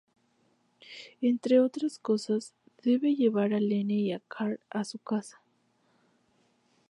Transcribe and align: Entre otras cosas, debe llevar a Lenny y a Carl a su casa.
Entre 1.21 1.59
otras 1.59 1.99
cosas, 1.99 2.55
debe 2.81 3.13
llevar 3.13 3.53
a 3.53 3.59
Lenny 3.59 4.05
y 4.07 4.11
a 4.13 4.19
Carl 4.27 4.59
a 4.71 4.83
su 4.83 4.97
casa. 4.97 5.43